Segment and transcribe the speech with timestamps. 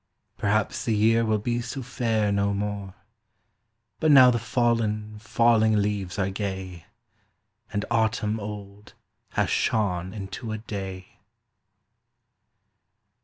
[0.35, 2.95] Perhaps the year will be so fair no more,
[3.99, 6.87] But now the fallen, falling leaves are gay,
[7.71, 8.95] And autumn old
[9.33, 11.19] has shone into a Day!